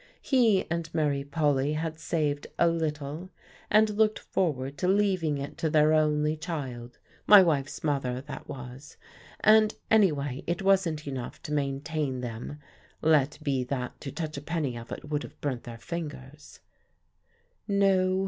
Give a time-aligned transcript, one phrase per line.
[0.23, 3.29] He and Mary Polly had saved a little,
[3.69, 8.97] and looked forward to leaving it to their only child my wife's mother, that was;
[9.41, 12.57] and anyway it wasn't enough to maintain them,
[13.03, 16.61] let be that to touch a penny of it would have burnt their fingers.